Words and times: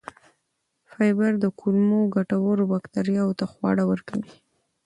فایبر 0.89 1.31
د 1.39 1.45
کولمو 1.59 1.99
ګټورو 2.15 2.63
بکتریاوو 2.73 3.37
ته 3.39 3.45
خواړه 3.51 3.83
ورکوي. 3.91 4.33